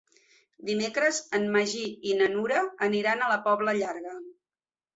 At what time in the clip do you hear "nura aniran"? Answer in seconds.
2.33-3.21